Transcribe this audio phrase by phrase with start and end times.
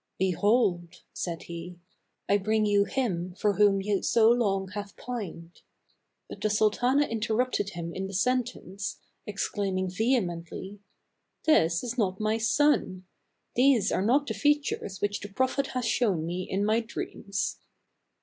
[0.17, 1.77] "Behold," said he,
[2.27, 5.61] "I bring you him for whom you so long have pined."
[6.27, 10.79] But the sultana inter rupted him in the sentence, exclaiming vehe mently,
[11.43, 13.05] "This is not my son.
[13.53, 17.59] These are not the features which the Prophet has shown me in my dreams."